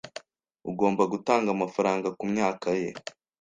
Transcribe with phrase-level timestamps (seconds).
[0.69, 2.89] Ugomba gutanga amafaranga kumyaka ye.